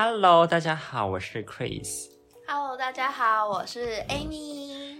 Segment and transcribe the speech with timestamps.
[0.00, 2.06] Hello，大家好，我是 Chris。
[2.46, 4.94] Hello，大家好，我是 Amy。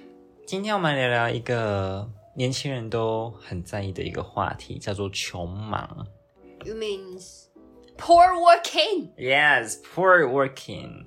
[0.45, 6.05] 今天我们来聊聊一个年轻人都很在意的一个话题，叫做穷忙。
[6.65, 7.45] You means
[7.97, 11.07] poor working？Yes, poor working。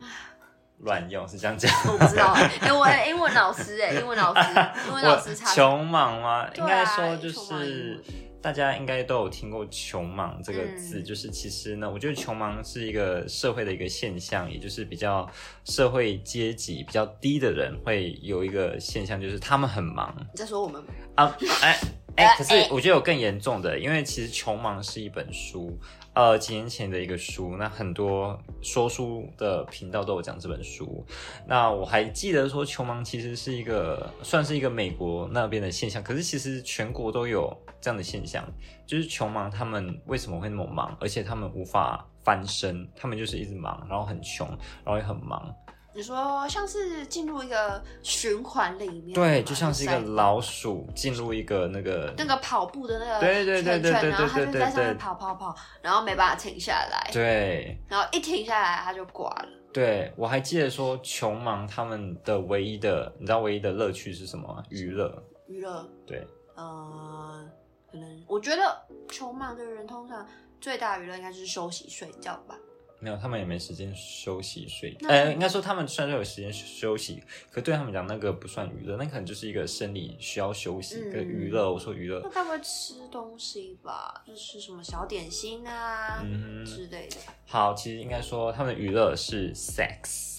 [0.77, 1.69] 乱用是这样讲。
[1.91, 2.31] 我不知道，
[2.61, 4.49] 哎、我的英文老师哎，英文老师，
[4.87, 6.49] 英文老师穷忙吗？
[6.55, 8.03] 应该说就是文
[8.41, 15.29] 大家应该都有听过“穷忙”这个字，嗯就是其实呢，我觉得穷忙是一个社会的一个现象，也就是比较
[15.65, 20.89] 社会阶级比较低的人会有一个现象，就是他们很忙你在说我们吗？
[21.15, 21.77] 啊，哎。
[22.15, 25.77] 哎、呃可是我觉得有更严重的，因为其实《穷忙》是一本书，
[26.13, 31.05] 呃，几年前的一个书，那很多说书的频道都有讲这本书。
[31.47, 38.43] 那我还记得说，穷忙其实是一个算是一个美国那边的现象，可是其实全国都有这样的现象，
[38.85, 44.45] 就是穷忙他们为什么会那么忙，而且他们无法翻身，他们就是一直忙，然后很穷，
[44.83, 45.53] 然后也很忙，
[45.93, 57.77] 你说像是进入一个循环里面，对，就像是一个老鼠进入一个那个那个跑步的那个对对对对对圈圈然后他对对对就在上面跑跑跑，然后没办法停下来，对。
[57.89, 59.49] 然后一停下来它就挂了。
[59.73, 64.63] 对，我还记得说，穷忙他们的唯一的，你知道唯一的乐趣是什么吗？
[64.69, 65.23] 娱乐。
[65.47, 66.25] 娱乐，对，
[66.55, 67.45] 呃，
[67.91, 70.25] 可能我觉得穷忙的人通常
[70.61, 72.55] 最大娱乐应该就是休息睡觉吧。
[73.01, 74.95] 没有，他们也没时间休息睡。
[75.01, 81.73] 那呃，应该说他们虽然说有时间休息，可对他们讲那个不算娱乐，那可能就是一个生理需要休息嗯跟娱乐。
[81.73, 84.23] 我说娱乐那，他们会吃东西吧？
[84.25, 87.17] 就是什么小点心啊、嗯，之类的。
[87.47, 90.30] 好，其实应该说他们的娱乐是 sex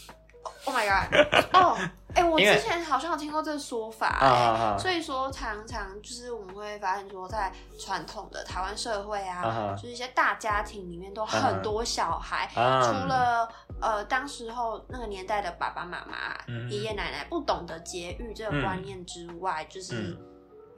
[0.64, 1.34] Oh my god！
[1.54, 1.76] 哦，
[2.14, 4.78] 哎、我之前好像有听过这个说法、啊啊啊。
[4.78, 13.48] 所以说常常就是我们会发现说，在传统的台湾社会啊，就是一些大家庭里面都很多小孩，啊除了
[13.80, 20.18] 呃当时候那个年代的爸爸妈妈、嗯爷爷奶奶不懂得节育这个观念之外，就是、嗯。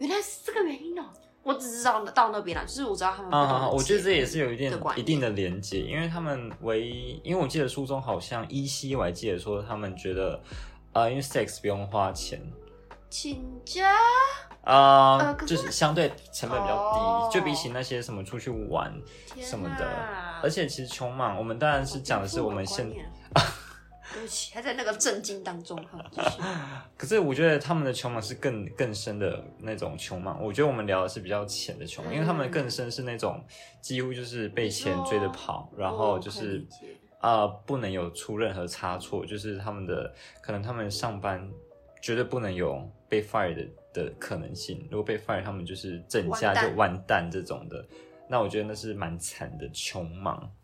[0.01, 1.05] 原来是这个原因哦、
[1.45, 10.41] 我只知道到那边了，就是我知道他们啊，我觉得这也是有一定的观念一定的连接，因为他们唯一，因为我记得书中好像依稀我还记得说，他们觉得，
[10.93, 12.41] 呃，因为 sex 不用花钱，
[13.11, 13.95] 请假
[14.63, 18.91] 啊、就是相对成本比较低，哦就比起那些什么出去玩
[19.39, 19.87] 什么的，
[20.43, 22.91] 而且其实穷忙，我们当然是讲的是我们现，
[24.13, 25.77] 对不起，还在那个震惊当中。
[25.85, 33.43] 哈 可是我觉得他们的穷忙是更更深的那种穷忙，我觉得我们聊的是比较浅的穷忙，因为他们更深是那种
[33.81, 36.65] 几乎就是被钱追着跑，然后就是
[37.21, 41.51] 啊、不能有出任何差错，就是他们的可能他们上班
[42.03, 47.83] 绝对不能有被 fire 的的可能性，如果被 fire，他们就是整家就完蛋这种的。
[48.29, 50.51] 那我觉得那是蛮惨的穷忙，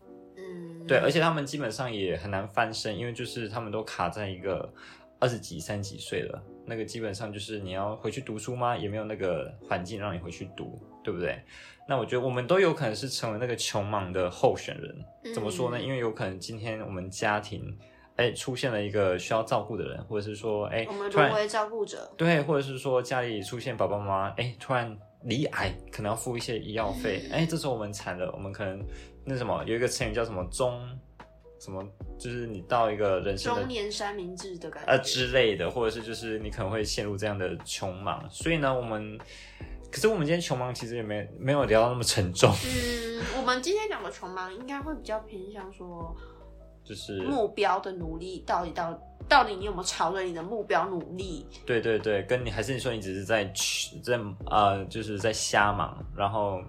[0.91, 4.71] 对，而且他们基本上也很难翻身，因为就是他们都卡在一个
[5.19, 8.75] 二十几、三十几岁了，那个基本上就是你要回去读书吗？
[8.75, 11.41] 也没有那个环境让你回去读，对不对？
[11.87, 15.33] 那我觉得我们都有可能是成为那个穷忙的候选人。
[15.33, 15.77] 怎么说呢？
[15.77, 17.77] 嗯因为有可能今天我们家庭，
[18.15, 28.79] 哎，出现了一个需要照顾的人，或者是说，哎我们，沦为照顾者，对，或者是说家里出现爸爸妈妈，哎，突然离癌，可能要付一些医药费， 哎，这时候我们惨了，我们可能
[29.23, 30.81] 那什么，有一个成语叫什么中，
[31.59, 31.83] 什么，
[32.17, 34.91] 就是你到一个人生中年三明治的感觉。
[34.91, 39.17] 呃之类的，或者是就是你可能会陷入这样的穷忙，所以呢，我们，
[39.91, 46.15] 可是我们今天穷忙其实也没没有聊到那么沉重，嗯，我们今天讲的穷忙应该会比较偏向说
[46.83, 48.99] 就是目标的努力，到底到
[49.29, 51.45] 到底你有没有朝着你的目标努力？
[51.63, 53.45] 对对对，跟你还是你说你只是在
[54.03, 56.59] 在呃，就是在瞎忙，然后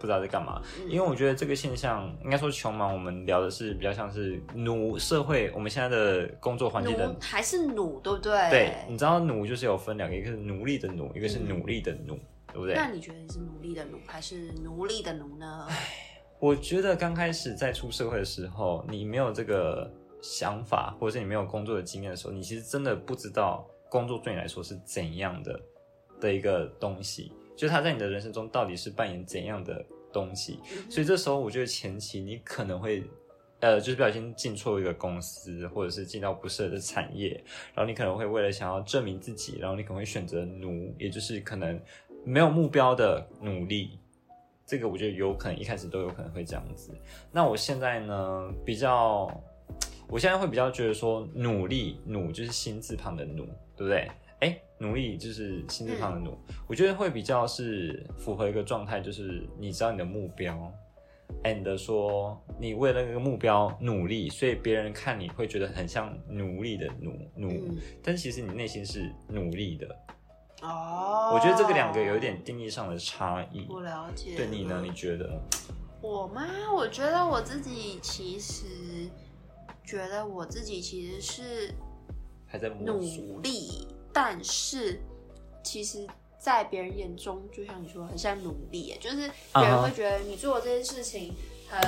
[0.00, 0.60] 不知道在干嘛。
[0.78, 7.14] 嗯因为我觉得这个现象，应该说穷忙，我们聊的是比较像是奴社会，我们现在的工作环境的。
[7.20, 8.50] 还是奴，对不对？
[8.50, 12.18] 对，你知道奴就是有分两个，一个是奴隶的奴，一个是嗯努力的奴，
[12.48, 12.74] 对不对？
[12.74, 15.68] 那你觉得你是努力的奴，还是奴隶的奴呢？
[16.38, 19.92] 我觉得刚开始在出社会的时候，你没有这个
[20.22, 25.60] 想法，或者是你没有工作的经验的时候，你其实真的不知道工作对你来说是怎样的
[26.18, 27.30] 的一个东西，
[27.60, 30.58] 就是他在你的人生中到底是扮演怎样的东西。
[30.88, 33.04] 所以这时候，我觉得前期你可能会。
[33.62, 37.28] 呃，就是不小心进错一个公司，或者是进到不适合的产业，
[37.74, 41.78] 然后你可能会为了想要证明自己，然后你可能会选择奴，也就是可能
[42.24, 43.98] 没有目标的努力。
[44.64, 46.98] 这个我觉得有可能一开始都有可能会这样子。
[47.30, 49.30] 那我现在呢，比较，
[50.08, 53.44] 我现在会比较觉得说，努力努就是心字旁的努，
[53.76, 54.10] 对不对？
[54.40, 56.36] 哎，努力就是心字旁的努，
[56.66, 60.72] 我觉得会比较是符合一个状态，就是你知道你的目标
[61.44, 69.86] ，，and 说你为了那个目标努力，所以别人看你会觉得很像奴隶的奴奴，嗯但其实你内心是努力的。
[70.62, 73.66] 哦，我觉得这个两个有一点定义上的差异。
[73.68, 74.34] 我了解。
[74.36, 74.82] 对你呢？
[74.82, 75.38] 你觉得？
[76.02, 76.42] 我吗？
[76.74, 78.64] 我觉得我自己其实
[79.84, 81.74] 觉得我自己其实是
[82.46, 82.70] 还在？
[82.70, 85.00] 努力，但是
[85.62, 86.06] 其实，
[86.38, 91.34] 在别人眼中，就像你说，很像努力，就是别人会觉得你做的这件事情
[91.68, 91.80] 很。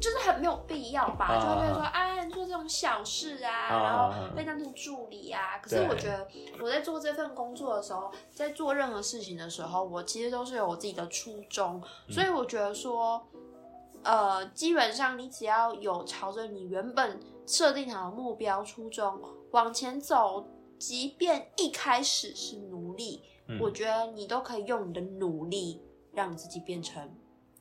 [0.00, 5.56] 就是很没有必要吧，啊就会觉得说，啊，你做这种小事啊，啊然后被当成助理啊。
[5.62, 6.26] 可是我觉得
[6.60, 13.24] 我在做这份工作的时候，在做任何事情的时候，我其实都是有我自己的初衷，嗯所以我觉得说，
[14.02, 19.22] 呃，基本上你只要有朝着你原本设定好的目标初衷
[19.52, 20.44] 往前走，
[20.86, 25.80] 即便一开始是奴隶，嗯我觉得你都可以用你的努力
[26.12, 27.10] 让自己变成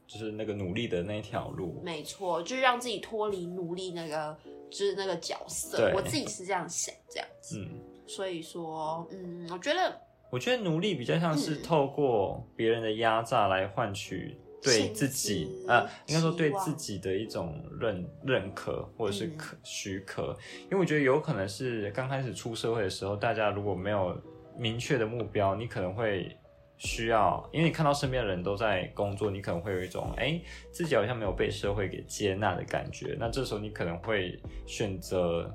[0.06, 1.80] 就是那个努力的那一条路。
[1.82, 4.38] 没错，就是让自己脱离奴隶那个，
[4.70, 5.90] 就是那个角色。
[5.96, 7.60] 我自己是这样想，这样子。
[7.60, 9.98] 嗯，所以说，嗯，我觉得
[10.30, 24.20] 我觉得奴隶比较像是嗯透过别人的压榨来换取对自己呃，应该说对自己的一种认认可或者是嗯可许可，因为我觉得有可能是刚开始出社会的时候，大家如果没有
[24.58, 26.36] 明确的目标，你可能会。
[26.76, 33.16] 需要，因为你看到身边的人都在工作，你可能会有一种哎、自己好像没有被社会给接纳的感觉。
[33.18, 35.50] 那这时候你可能会选择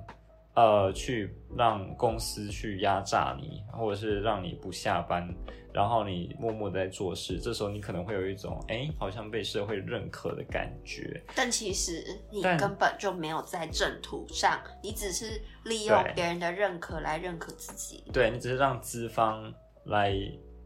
[0.58, 5.32] 呃去让公司去压榨你，或者是让你不下班，
[5.72, 7.38] 然后你默默在做事。
[7.38, 11.22] 这时候你可能会有一种哎、好像被社会认可的感觉。
[11.36, 18.02] 但其实你根本就没有在正途上，你只是利用别人的认可来认可自己。
[18.12, 20.10] 对你只是让资方来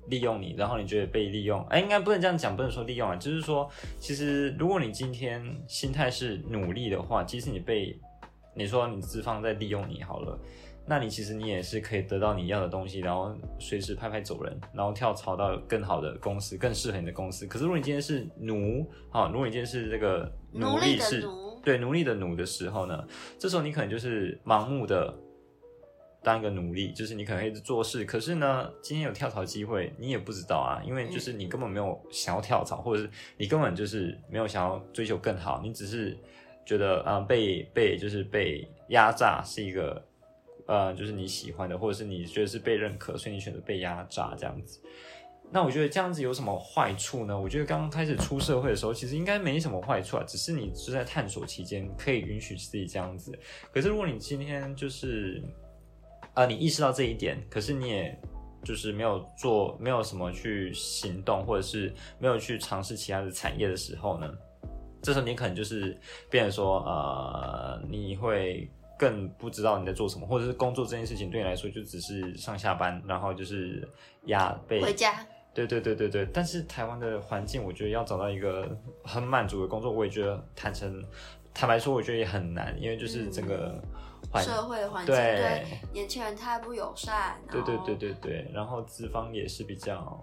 [0.09, 3.69] 利用你，然后你觉得被利用，哎，应该不能这样讲，不能说利用啊，就是说，
[4.01, 7.95] 其实如果你今天心态是努力的话，即使你被
[8.55, 10.39] 你说你资方在利用你好了，
[10.87, 17.47] 那你其实你也是可以得到你要的东西，然后随时拍拍走人，然后跳槽到更好的公司，更适合你的公司。
[17.47, 23.07] 可是如果你今天是奴，啊，如果你今天是这个奴隶的隶是奴，对奴隶的奴的时候呢，
[23.39, 25.15] 这时候你可能就是盲目的
[26.23, 36.17] 当一个奴隶，就是你可能一直做事，可是呢，今天有跳槽机会，你也不知道啊，因为就是你根本没有想要跳槽，或者是你根本就是没有想要追求更好，你只是
[36.65, 40.03] 觉得啊、被被就是被压榨是一个
[40.67, 44.81] 呃就是你喜欢的，或者是你觉得是被认可，所以你选择被压榨这样子。
[45.55, 47.39] 那我觉得这样子有什么坏处呢？
[47.39, 53.39] 我觉得刚刚开始出社会的时候，其实应该没什么坏处啊，只是你是在探索期间可以允许自己这样子。
[53.71, 55.43] 可是如果你今天就是，
[56.33, 58.19] 啊，你意识到这一点，可是你也
[58.65, 64.33] 就是没有做，没有什么去行动，或者是没有去尝试其他的产业的时候呢，
[65.03, 65.99] 这时候你可能就是
[66.31, 73.87] 变成说，呃，你会更不知道你在做什么，或者是工作这件事情对你来说就只是上下班，然后就是
[74.27, 75.15] 压被回家。
[75.55, 81.05] 对对对对对，但是台湾的环境，我觉得要找到一个很满足的工作，我也觉得坦诚
[81.53, 83.79] 坦白说，我觉得也很难，因为就是整个
[84.31, 87.39] 环、社会环境对对年轻人太不友善。
[87.51, 90.19] 对对对对对，然后资方也是比较，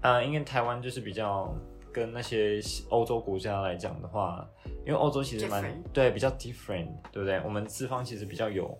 [0.00, 1.54] 呃，因为台湾就是比较
[1.94, 2.60] 跟那些
[2.90, 4.44] 欧洲国家来讲的话，
[4.84, 7.40] 因为欧洲其实蛮对比较 different，对不对？
[7.44, 8.76] 我们资方其实比较有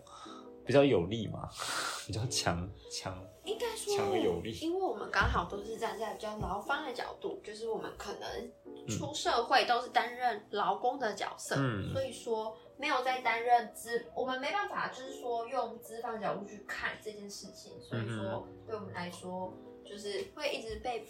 [0.67, 1.49] 比较有力嘛，
[2.07, 3.17] 比较强强。
[3.45, 19.53] 应该说强而有力因为我们刚好都是站在比较劳方的角度，就是我们可能嗯出社会都是担任劳工的角色，嗯所以说没有在担任资，我们没办法就是说用资方角度去看这件事情，所以嗯说对我们来说，
[19.85, 21.07] 就是会一直被，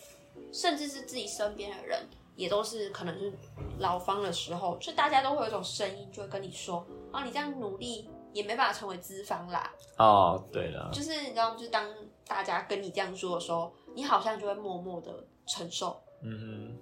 [0.52, 2.06] 甚至是自己身边的人。
[2.36, 3.32] 也都是可能是
[3.78, 11.88] 老方的时候，就大家都会有一种声音，就会跟你说：“哦，你这样努力也没办法成为资方啦。”哦，对了，就是你知道，就是当
[12.26, 16.02] 大家跟你这样说的时候，你好像就会默默的承受。
[16.22, 16.78] 嗯哼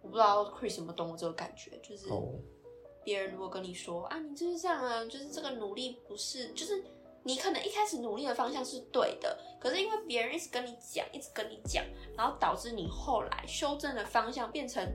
[0.00, 2.06] 我不知道 Chris 有没有懂我这个感觉，就是
[3.04, 6.82] 别人如果跟你说啊，你就是这样啊，就是这个努力不是，就是
[7.24, 11.84] 你可能一开始努力的方向是对的，可是因为别人一直跟你讲，一直跟你讲，
[12.16, 14.86] 然后导致你后来修正的方向变成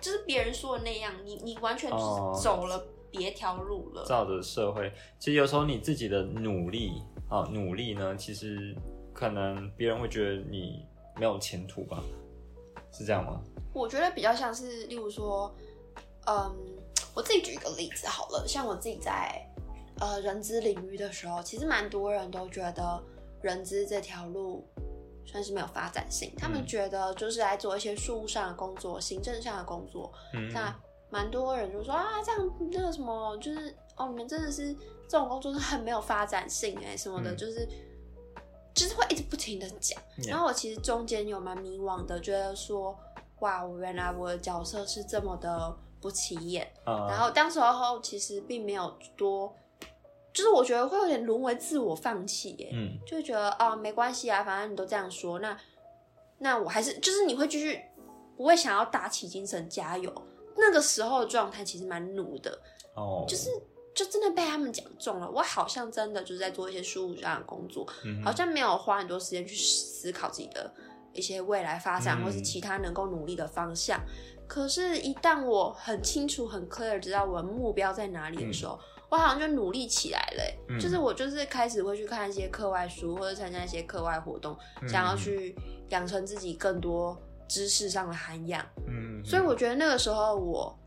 [0.00, 4.04] 就是别人说的那样，你你完全就哦是走了别条路了。
[4.04, 8.74] 照着社会，其实有时候你自己的努力啊，努力呢，其实
[9.12, 10.84] 可能别人会觉得你
[11.16, 12.02] 没有前途吧，
[12.92, 13.40] 是这样吗？
[13.72, 15.54] 我觉得比较像是，例如说，
[16.26, 16.54] 嗯，
[17.14, 19.40] 我自己举一个例子好了，像我自己在
[20.00, 23.02] 呃人资领域的时候，其实蛮多人都觉得
[23.42, 24.66] 人资这条路
[25.24, 26.32] 算是没有发展性。
[26.36, 30.74] 他们嗯觉得就是来做一些事务上的工作、行政上的工作，嗯，那
[31.10, 34.74] 蛮多人就说啊，这样那个什么，就是哦，你们真的是
[35.08, 37.68] 这种工作是很没有发展性哎、什么的，嗯就是
[38.74, 40.02] 就是会一直不停的讲。
[40.26, 42.98] 然后我其实中间有蛮迷惘的，觉得说
[43.40, 46.66] 哇，我原来我的角色是这么的不起眼。
[46.84, 49.54] 呃然后当时候其实并没有多，
[50.34, 55.56] 就是我觉得会有点沦为自我放弃耶、嗯就会觉得啊没关系啊，反正你都这样说，那
[56.38, 57.80] 那我还是就是你会继续
[58.36, 60.12] 不会想要打起精神加油。
[60.56, 62.58] 那个时候的状态其实蛮努的，
[62.94, 63.48] 哦，就是
[63.94, 65.30] 就真的被他们讲中了。
[65.30, 70.72] 我好像真的就是在做一些事务上的工作，嗯好像没有花很多时间去思考自己的
[71.12, 74.00] 一些未来发展，嗯或是其他能够努力的方向。
[74.46, 78.78] 可是，一旦我很清楚、很 clear 知道我的目标在哪里的时候，
[79.14, 80.78] 我好像就努力起来了欸、嗯。
[80.78, 85.54] 就是我就是开始会去看一些课外书，或者参加一些课外活动，嗯想要去
[85.90, 87.16] 养成自己更多
[87.48, 88.64] 知识上的涵养。
[88.88, 90.78] 嗯，所以我觉得那个时候我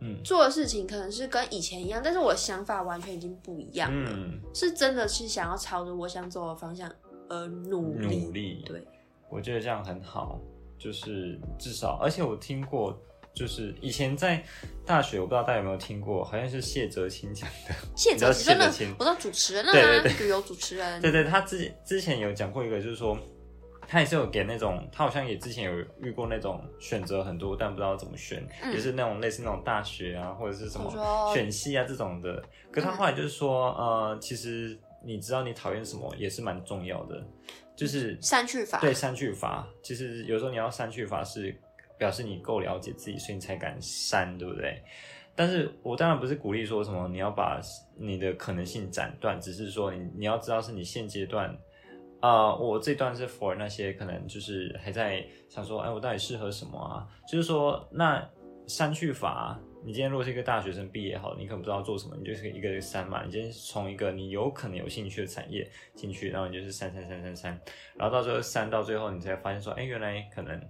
[0.00, 0.22] 嗯。
[0.22, 4.40] 做的事情可能是跟以前一样，但是我的想法完全已经不一样了，嗯。
[4.54, 6.90] 是真的是想要朝着我想走的方向
[7.28, 8.24] 而努力。
[8.26, 8.86] 努力，对，
[9.30, 10.38] 我觉得这样很好，
[10.78, 12.98] 就是至少，而且我听过，
[13.40, 14.44] 就是以前在
[14.84, 23.16] 大学，我不知道大家有没有听过，好像是谢哲青讲的， 谢哲真的谢哲青，我知道主持人啊，对对旅游主持人，对对，他之之前有讲过一个，就是说
[23.88, 28.74] 他也是有给那种，他好像也之前有遇过那种选择很多，但不知道怎么选，嗯。
[28.74, 32.42] 也是那种类似那种大学啊，或者是什么选系啊这种的。
[32.70, 37.26] 可他后来就是说，呃，其实你知道你讨厌什么也是蛮重要的，
[37.74, 41.58] 就是删去法，对删去法，其实有时候你要删去法是
[42.00, 44.82] 表示你够了解自己，所以你才敢删，对不对？
[45.36, 47.60] 但是我当然不是鼓励说什么你要把
[47.98, 51.54] 你的可能性斩断，只是说你你要知道是你现阶段，
[52.20, 57.06] 啊，我这段是 for 那些可能就是还在想说，哎，我到底适合什么啊？
[57.28, 58.26] 就是说，那
[58.66, 63.22] 删去法，你今天如果是一个大学生毕业好，你可能不知道做什么，你就是一个一个删嘛。
[63.24, 67.60] 你今天从一个你有可能有兴趣的产业进去，然后你就是删删删删删，
[67.96, 70.60] 然后到最后删到最后，你才发现说，哎，原来可能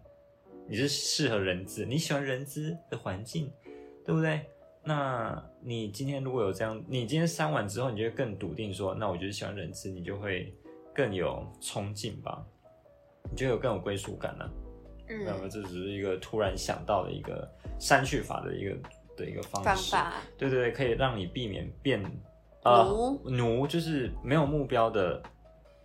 [0.70, 3.50] 你是适合人资，你喜欢人资的环境，
[4.06, 4.40] 对不对？
[4.84, 10.54] 那你今天如果有这样，你今天删完之后，你就会更笃定说，那我就是喜欢人资，你就会
[10.94, 12.46] 更有冲劲吧，
[13.28, 14.48] 你就有更有归属感了、
[15.08, 17.50] 嗯那么嗯，这只是一个突然想到的一个
[17.80, 18.76] 删去法的一个
[19.16, 22.00] 的一个方式，方法，对对对，可以让你避免变
[22.62, 25.20] 呃奴奴，就是没有目标的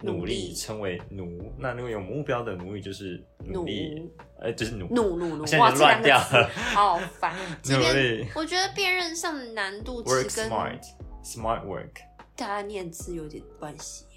[0.05, 0.53] 努努力。
[0.53, 1.53] 称为奴。
[1.57, 3.99] 那如果有目标的奴役，就是努力。
[3.99, 6.63] 奴，呃，就是奴怒怒怒，现在哇，就乱掉这两个词了。
[6.73, 7.35] 好烦。
[7.61, 8.27] 即努力。
[8.35, 10.81] 我觉得辨认上的难度其，work 实跟 smart.
[11.23, 11.91] Smart work。
[12.35, 14.05] 大家念字有点关系。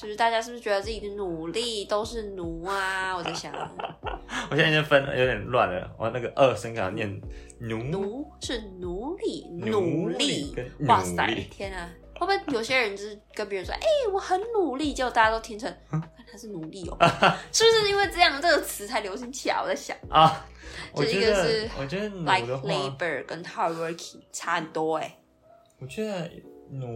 [0.00, 3.16] 就是大家是不是觉得自己的努力都是奴啊？
[3.16, 3.52] 我在想，
[4.48, 7.20] 我现在已经分有点乱了，我那个二声给它念
[7.58, 7.78] 奴。
[7.82, 8.24] 奴？
[8.40, 11.90] 是奴隶，奴努力力跟，哇塞努力，天啊！
[12.18, 13.80] 会不会有些人就是跟别人说，哎、
[14.12, 16.96] 我很努力，结果大家都听成，看他是努力哦，
[17.52, 19.56] 是不是因为这样这个词才流行起来？
[19.62, 20.46] 我在想啊！
[20.92, 25.16] 我 就一个是，我觉得奴，like，labor 跟 hard working 差很多哎、
[25.80, 26.30] 我觉得
[26.70, 26.86] 奴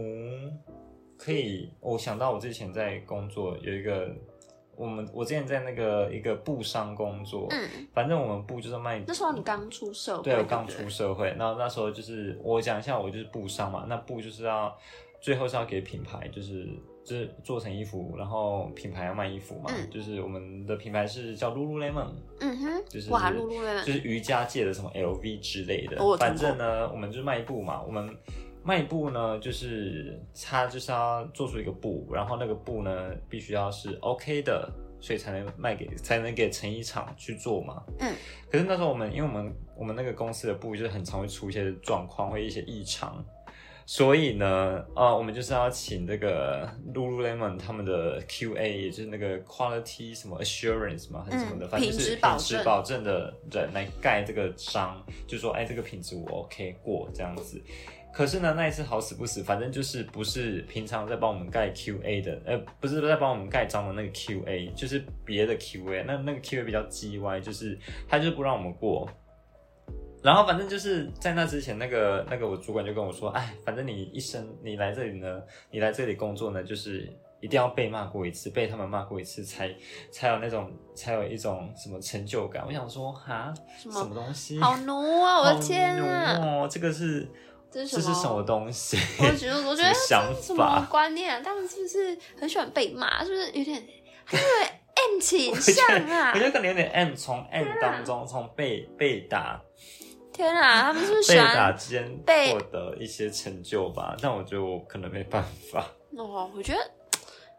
[1.17, 4.07] 可以，我想到我之前在工作有一个，
[4.75, 14.75] 我们我之前在那个一个布商工作，嗯，反正我们布就是卖那时候你刚出社会，对我刚出社会，那那时候就是我讲一下，我就是布商嘛，那布就是要
[15.23, 16.67] 最后是要给品牌，就是
[17.05, 22.09] 就是做成衣服，然后品牌要卖衣服嘛，嗯就是我们的品牌是叫 Lululemon，
[22.41, 28.13] 嗯哼，就是哇，露露们就是瑜伽界的什么 LV 之类的反正呢，我们就是卖布嘛，我们
[28.65, 37.81] 卖布呢，就是它就是要做出一个布，然后那个布呢必须要是 OK 的，所以才能卖给才能给成衣厂去做嘛。
[37.99, 38.13] 嗯，
[38.51, 43.23] 可是那时候我们因为我们我们那个公司的布就是很常会出一些状况，会一些异常。
[43.85, 57.61] 所以呢，啊，我们就是要请这个 Lululemon 他们的 QA，也就是那个 Quality 什么 Assurance 嘛，还是什么的，嗯反正就是品质保证的人来盖这个章，就说哎，这个品质我 OK 过这样子。
[58.13, 66.03] 可是呢，那一次好死不死，反正就是不是平常在帮我们盖 QA 的，呃，不是在帮我们盖章的那个 QA，就是别的 QA。
[66.05, 67.75] 那那个 QA 比较 G Y，，就是
[68.07, 69.09] 他就是不让我们过。
[70.23, 77.07] 然后反正就是在那之前，那个那个我主管就跟我说，哎，反正你一生你来这里呢，你来这里工作呢，就是
[77.41, 79.69] 一定要被骂过一次，被他们骂过一次，才
[80.11, 82.65] 才有那种才有一种什么成就感。
[82.65, 84.57] 我想说，哈，什么东西？
[84.61, 85.39] 好奴啊！
[85.39, 86.39] 我的天好啊！
[86.41, 87.27] 哦，这个是
[87.69, 88.97] 这是什么这是什么东西？
[89.19, 90.87] 我觉得，我觉得 什么想这是什么法？
[90.89, 91.41] 观念啊？
[91.43, 93.21] 他们是不是很喜欢被骂？
[93.25, 93.75] 是不是有点？
[94.31, 96.39] 因为哎、M 倾向啊我！
[96.39, 99.61] 觉得可能有点 M 从 M 当中从被被打
[100.33, 101.77] 天啊， 他们是不是喜被打欢？
[101.77, 105.85] 之间被获得一些成就吧， 但我觉得我可能没办法。
[106.17, 106.79] 哦，我觉得。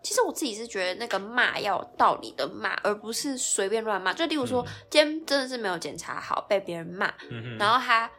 [0.03, 4.13] 其实我自己是觉得那个骂要有道理的骂，而不是随便乱骂。
[4.13, 8.11] 就例如说，今天真的是没有检查好，被别人骂，嗯哼，然后他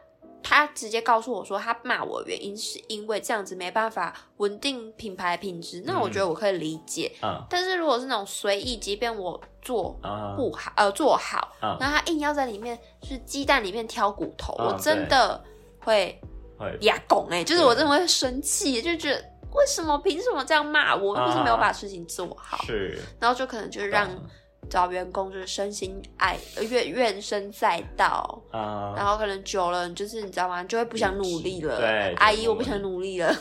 [0.42, 7.10] 他直接告诉我说，他骂我的原因是因为这样子没办法稳定品牌品质，那我觉得我可以理解。
[7.22, 7.42] 嗯。
[7.50, 15.42] 但是如果是那种随意，即便我做啊不好，呃，做好，啊然后他硬要在里面，就是鸡蛋里面挑骨头，啊我真的
[15.80, 16.20] 会
[16.58, 16.78] 会。
[16.80, 19.16] 牙拱哎，就是我真的会生气，就觉得
[19.52, 21.18] 为什么凭什么这样骂我？
[21.18, 22.56] 又不是没有把事情做好？
[22.64, 22.98] 是。
[23.20, 24.24] 然后就可能就让懂
[24.68, 28.42] 找员工就是身心爱呃怨怨声载道。
[28.50, 30.62] 啊，然后可能久了，就是你知道吗？
[30.64, 31.78] 就会不想努力了。
[31.78, 33.34] 对阿姨，我不想努力了，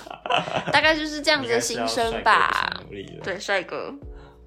[0.72, 2.82] 大概就是这样子的心声吧。
[2.86, 3.24] 努力了。
[3.24, 3.94] 对，帅哥，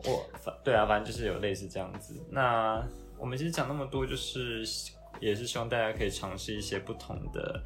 [0.05, 2.15] 我反对啊，反正就是有类似这样子。
[2.31, 2.83] 那
[3.19, 4.65] 我们其实讲那么多，就是
[5.21, 7.61] 也是希望大家可以尝试一些不同的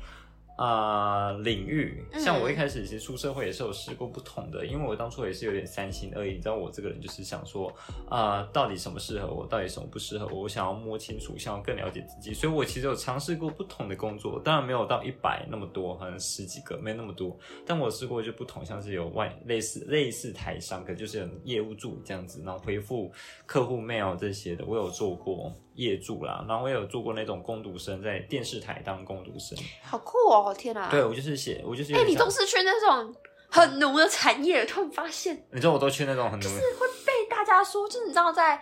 [0.57, 2.05] 啊、领域。
[2.13, 6.33] 嗯像我一开始其实出社会也是有试过不同的，因为我当初也是有点三心二意。
[6.33, 7.73] 你知道我这个人就是想说
[8.09, 12.33] 啊、到底什么适合我，到底什么不适合我，我想要摸清楚，想要更了解自己。
[12.33, 17.37] 所以我其实有尝试过不同的工作，当然没有到一百那么多，好像十几个，没那么多。
[17.67, 23.11] 但我试过就不同，像是有外类似类似台商，可就是有业务助理这样子，然后回复
[23.47, 29.59] 客户 mail 这些的，我有做过业助啦，然后我也有做过那种攻读生，在电视台当攻读生。
[29.83, 30.55] 好酷哦！
[30.57, 33.14] 天哪，对，我就是写，我就是有哎、你都是去那种
[33.49, 38.61] 很奴的产业，突然发现你知道我都去那种很奴，是会被大家说，就是你知道在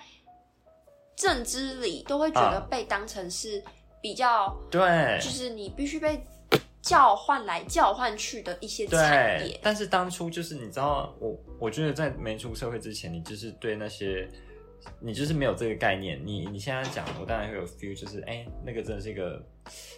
[1.17, 3.62] 政治里都会觉得啊被当成是
[4.00, 6.25] 比较，对就是你必须被
[6.81, 9.59] 叫唤来叫唤去的一些产业，。
[9.62, 14.31] 但是当初就是你知道，我我觉得在没出社会之前，你就是对那些。
[15.01, 19.43] 你就是没有这个概念，你你现在讲，我当然会有 feel，就是哎、那个真的是一个，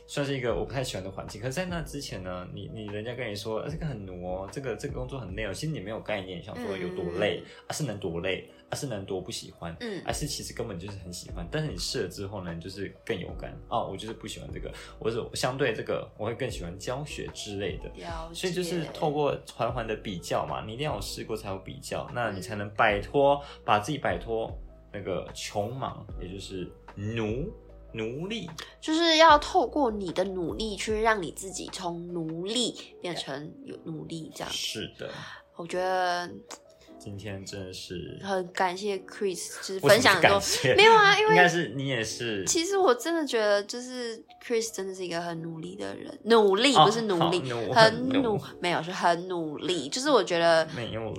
[0.07, 1.41] 算是一个我不太喜欢的环境。
[1.41, 11.47] 可是，在那之前呢，你你人家跟你说、啊、这个很奴哦，这个这个工作很累哦，其实你没有概念，想说有多累，啊是能多累，啊是能多不喜欢，嗯还是其实根本就是很喜欢。
[11.51, 17.91] 但是你试了之后呢，你就是更有感哦，我就是不喜欢这个，我是相对这个我会更喜欢教学之类的。
[18.35, 24.51] 所以就是透过缓缓的比较嘛，你一定要有试过才有比较，那你才能摆脱，把自己摆脱
[24.93, 27.51] 那个穷忙，也就是奴
[27.93, 28.49] 奴隶。
[28.81, 34.53] 就是要透过你的努力去让你自己从奴隶变成有努力这样。
[34.53, 35.11] 是的，
[35.57, 36.31] 我觉得
[36.99, 40.41] 今天真的是很感谢 Chris，就是分享很多
[40.77, 49.89] 没有啊因为应该是你也是，其实我真的觉得，就是 Chris 真的是一个很努力的人，努力哦不是努力，努很很努努，没有是很努力。
[49.89, 50.65] 就是我觉得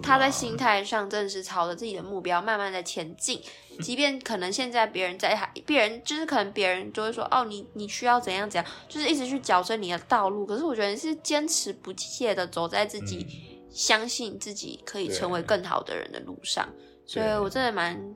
[0.01, 3.41] 他在心态上真的是朝着自己的目标慢慢的前进，
[3.81, 10.45] 即便可能现在别人在还别人就是可能别人就会说哦你你需要怎样怎样，就是一直去矫正你的道路。
[10.45, 16.69] 可是我觉得你是坚持不懈的走在自己、嗯相信自己可以成为更好的人的路上，
[17.07, 18.15] 所以我真的蛮。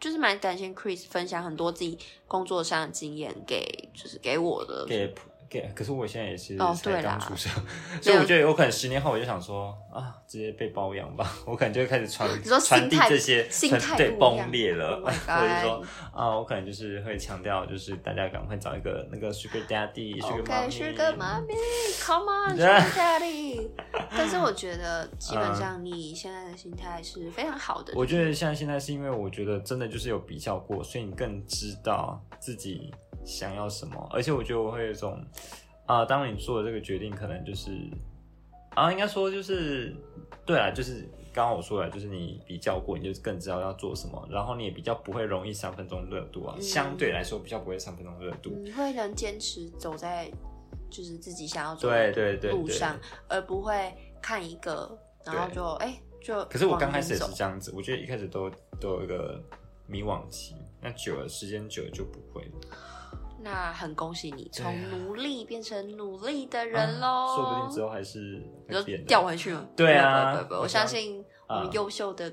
[0.00, 4.84] 就是蛮感谢 Chris 分享很多自己工作上的经验给，就是给我的。
[4.86, 5.14] 给
[5.54, 7.48] 给，可是我现在也是才刚出社，
[8.02, 12.28] 所以我觉得有可能十年后我就想说啊，直接被包养吧， 我可能就会开始传
[12.60, 21.54] 传递这些心态崩裂了，Oh 或者说啊，我可能就是会强调，就是大家赶快找一个那个 sugar daddy、sugar OK，mommy 是个妈咪
[22.00, 22.90] ，Come on，对 Sugar
[23.20, 23.70] Daddy。
[24.10, 27.92] 但是我觉得基本上你现在的心态是非常好的。
[27.94, 32.92] 我觉得现在现在是因为我觉得真的就是有比较过，所以你更知道自己
[33.24, 35.24] 想要什么，而且我觉得我会有一种
[35.86, 37.70] 啊、当你做的这个决定，可能就是
[38.70, 39.94] 啊，应该说就是
[40.46, 48.50] 对啊，就是刚刚我说了，就是你比较过，你就更知道要做什么，然后你也比较不会容易三分钟热度啊，嗯相对来说比较不会三分钟热度。
[48.62, 50.30] 你会能坚持走在
[50.90, 52.52] 就是自己想要走对的对对对。
[52.52, 56.42] 路上，而不会看一个然后就哎就。
[56.46, 59.38] 可是我刚开始也是，这样子，我觉得一开始都都有一个
[59.86, 62.52] 迷惘期，那久了时间久了就不会了。
[63.44, 69.06] 那很恭喜你从奴隶变成努力的人喽、啊说不定之后还是你就会变的。
[69.06, 69.68] 掉回去了。
[69.76, 72.32] 对啊不不不不，我我相相信我们啊优秀的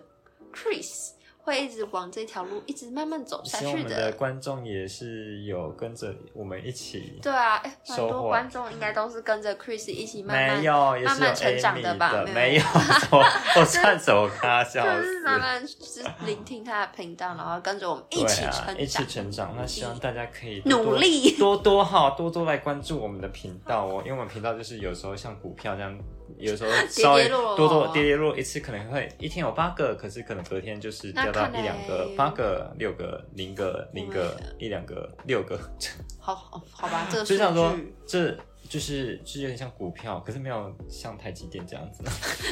[0.53, 1.11] Chris
[1.43, 10.63] 会一直往这条路一直慢慢走下去希望我们的观众也是有跟着我们一起，对啊，哎，很多观众应该都是跟着 Chris 一起慢慢，
[11.03, 12.63] 慢慢成长的吧没没有
[13.11, 13.23] 我
[13.59, 15.39] 我算走咖，笑就是慢死。
[15.41, 19.31] 慢就是聆听他的频道，然后跟着我们一对起啊，一起成长。
[19.31, 19.55] 成长。
[19.57, 25.97] 那希望大家可以努力多多哈，多多来关注我们的频道哦，因为我们频道就是有时候像股票这样，
[26.37, 35.59] 有时候 稍微多多跌跌落落，一次可能会一天有八个，可是可能隔天就是掉掉到一两个嘞、八个、六个、零个、零个 Oh 一两个、六个，
[36.19, 38.37] 好好好吧，这个数 就像说这
[38.69, 42.03] 就是就是有点像股票，可是没有像台积电这样子。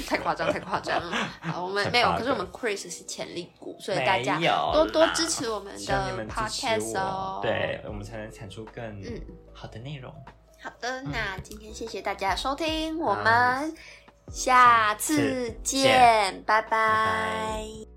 [0.06, 1.12] 太夸张，太夸张了。
[1.40, 4.38] 好，我们没有，可是我们 Chris 是潜力股，所以大家
[4.74, 7.40] 多多支持我们的 podcast 哦，。
[7.42, 9.22] 对我们才能产出更嗯
[9.54, 10.14] 好的内容。
[10.62, 13.74] 好的，那今天谢谢大家收听，我们
[14.32, 17.89] 下次次见，拜拜